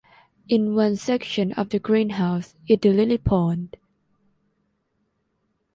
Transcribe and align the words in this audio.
In 0.49 0.73
one 0.73 0.95
section 0.95 1.51
of 1.53 1.69
the 1.69 1.77
greenhouse 1.77 2.55
is 2.67 2.79
the 2.79 2.89
lily 2.89 3.19
pond. 3.19 3.77